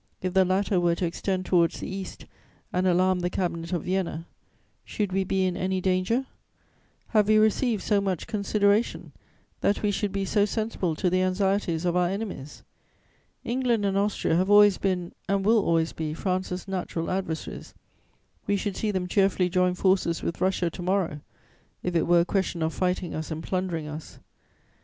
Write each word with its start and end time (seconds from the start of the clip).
If 0.19 0.33
the 0.33 0.43
latter 0.45 0.79
were 0.79 0.95
to 0.95 1.05
extend 1.05 1.45
towards 1.45 1.79
the 1.79 1.87
East 1.87 2.25
and 2.73 2.87
alarm 2.87 3.19
the 3.19 3.29
Cabinet 3.29 3.71
of 3.71 3.83
Vienna, 3.83 4.25
should 4.83 5.11
we 5.13 5.23
be 5.23 5.45
in 5.45 5.55
any 5.55 5.79
danger? 5.79 6.25
Have 7.09 7.27
we 7.27 7.37
received 7.37 7.83
so 7.83 8.01
much 8.01 8.25
consideration 8.25 9.11
that 9.59 9.83
we 9.83 9.91
should 9.91 10.11
be 10.11 10.25
so 10.25 10.43
sensible 10.43 10.95
to 10.95 11.11
the 11.11 11.21
anxieties 11.21 11.85
of 11.85 11.95
our 11.95 12.09
enemies? 12.09 12.63
England 13.45 13.85
and 13.85 13.95
Austria 13.95 14.35
have 14.37 14.49
always 14.49 14.79
been 14.79 15.11
and 15.29 15.45
will 15.45 15.63
always 15.63 15.93
be 15.93 16.15
France's 16.15 16.67
natural 16.67 17.11
adversaries; 17.11 17.75
we 18.47 18.57
should 18.57 18.75
see 18.75 18.89
them 18.89 19.05
cheerfully 19.07 19.49
join 19.49 19.75
forces 19.75 20.23
with 20.23 20.41
Russia 20.41 20.71
to 20.71 20.81
morrow, 20.81 21.19
if 21.83 21.95
it 21.95 22.07
were 22.07 22.21
a 22.21 22.25
question 22.25 22.63
of 22.63 22.73
fighting 22.73 23.13
us 23.13 23.29
and 23.29 23.43
plundering 23.43 23.87
us. 23.87 24.17